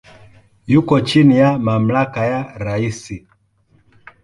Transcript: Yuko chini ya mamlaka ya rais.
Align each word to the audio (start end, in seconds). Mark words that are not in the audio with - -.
Yuko 0.71 0.95
chini 1.07 1.35
ya 1.41 1.49
mamlaka 1.65 2.21
ya 2.31 2.41
rais. 2.63 3.01